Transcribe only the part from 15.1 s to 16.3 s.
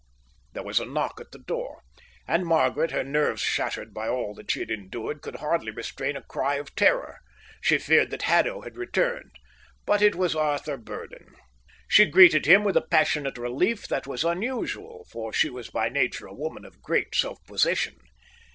for she was by nature